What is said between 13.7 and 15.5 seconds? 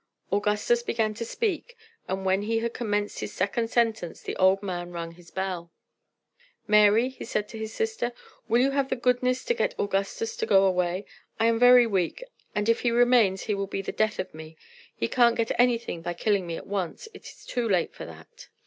the death of me. He can't